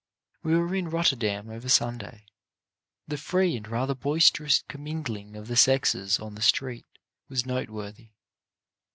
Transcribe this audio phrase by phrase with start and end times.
[0.41, 2.25] We were in Rotterdam over Sunday.
[3.07, 6.87] The free and rather boisterous commingling of the sexes on the street
[7.29, 8.09] was noteworthy.